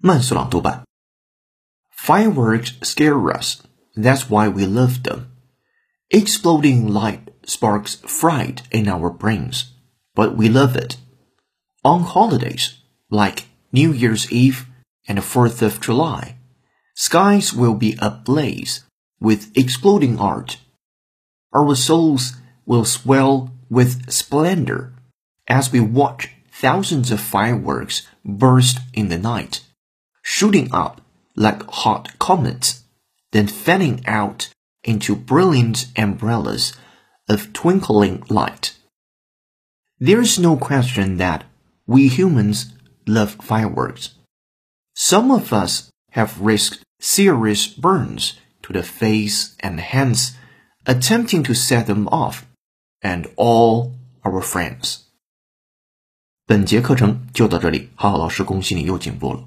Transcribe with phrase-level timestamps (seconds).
[0.00, 0.84] 慢速朗读版。
[1.96, 3.62] Fireworks scare us.
[3.96, 5.26] That's why we love them.
[6.10, 9.72] Exploding light sparks fright in our brains,
[10.14, 10.96] but we love it.
[11.82, 12.74] On holidays,
[13.10, 14.66] like New Year's Eve
[15.08, 16.36] and 4th of July,
[16.94, 18.84] skies will be ablaze
[19.20, 20.58] with exploding art.
[21.52, 22.34] Our souls
[22.66, 24.92] will swell with splendor
[25.48, 29.62] as we watch thousands of fireworks burst in the night,
[30.30, 31.00] shooting up
[31.34, 32.82] like hot comets,
[33.32, 34.48] then fanning out
[34.82, 36.72] into brilliant umbrellas
[37.28, 38.74] of twinkling light.
[39.98, 41.44] There is no question that
[41.86, 42.72] we humans
[43.06, 44.14] love fireworks.
[44.94, 50.32] Some of us have risked serious burns to the face and hands
[50.86, 52.46] attempting to set them off,
[53.02, 53.92] and all
[54.24, 55.00] our friends.
[56.46, 59.44] 本节课程就到这里，浩浩老师恭喜你又进步了。